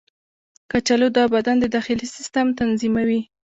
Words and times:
کچالو 0.71 1.07
د 1.17 1.17
بدن 1.33 1.55
د 1.59 1.65
داخلي 1.75 2.07
سیسټم 2.15 2.47
تنظیموي. 2.59 3.21